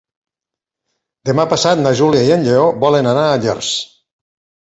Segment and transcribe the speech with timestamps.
[1.29, 3.69] Demà passat na Júlia i en Lleó volen anar a Llers.